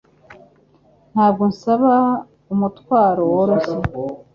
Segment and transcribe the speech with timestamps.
[1.11, 1.93] Ntabwo nsaba
[2.53, 3.77] umutwaro woroshye